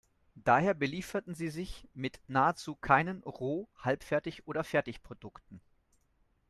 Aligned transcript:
Daher 0.33 0.73
belieferten 0.73 1.35
sie 1.35 1.49
sich 1.49 1.87
mit 1.93 2.21
nahezu 2.27 2.73
keinen 2.75 3.21
Roh-, 3.21 3.67
Halbfertig- 3.83 4.41
oder 4.47 4.63
Fertigprodukten. 4.63 5.61